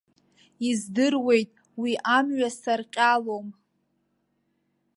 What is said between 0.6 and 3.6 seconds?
Издыруеит, уи амҩа сарҟьалом.